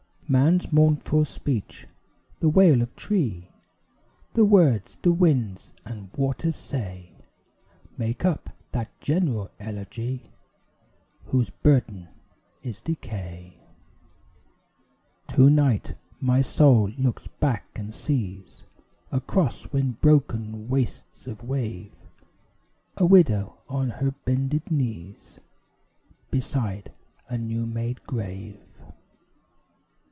Man's 0.27 0.71
mournful 0.71 1.25
speech, 1.25 1.87
the 2.39 2.47
wail 2.47 2.81
of 2.81 2.95
tree, 2.95 3.49
The 4.33 4.45
words 4.45 4.97
the 5.01 5.11
winds 5.11 5.73
and 5.83 6.09
waters 6.15 6.55
say, 6.55 7.09
Make 7.97 8.23
up 8.23 8.49
that 8.71 8.97
general 9.01 9.51
elegy, 9.59 10.31
Whose 11.25 11.49
burden 11.49 12.07
is 12.63 12.79
decay. 12.79 13.57
To 15.35 15.49
night 15.49 15.95
my 16.21 16.41
soul 16.41 16.87
looks 16.97 17.27
back 17.27 17.65
and 17.75 17.93
sees, 17.93 18.63
Across 19.11 19.73
wind 19.73 19.99
broken 19.99 20.69
wastes 20.69 21.27
of 21.27 21.43
wave, 21.43 21.91
A 22.95 23.05
widow 23.05 23.57
on 23.67 23.89
her 23.89 24.11
bended 24.23 24.71
knees 24.71 25.41
Beside 26.29 26.93
a 27.27 27.37
new 27.37 27.65
made 27.65 28.01
grave. 28.05 28.61